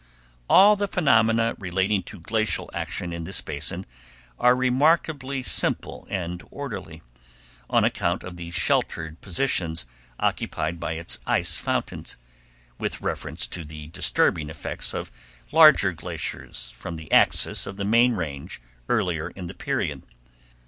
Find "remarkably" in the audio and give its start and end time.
4.55-5.43